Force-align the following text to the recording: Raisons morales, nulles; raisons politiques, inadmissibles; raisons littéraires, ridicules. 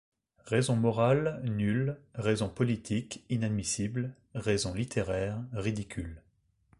Raisons 0.45 0.75
morales, 0.77 1.39
nulles; 1.43 2.01
raisons 2.15 2.49
politiques, 2.49 3.23
inadmissibles; 3.29 4.15
raisons 4.33 4.73
littéraires, 4.73 5.39
ridicules. 5.53 6.23